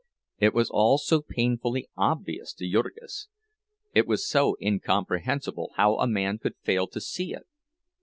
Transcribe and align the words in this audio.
It 0.39 0.55
was 0.55 0.71
all 0.71 0.97
so 0.97 1.21
painfully 1.21 1.87
obvious 1.95 2.53
to 2.55 2.67
Jurgis! 2.67 3.27
It 3.93 4.07
was 4.07 4.27
so 4.27 4.57
incomprehensible 4.59 5.73
how 5.75 5.97
a 5.99 6.07
man 6.07 6.39
could 6.39 6.57
fail 6.65 6.87
to 6.87 6.99
see 6.99 7.33
it! 7.33 7.45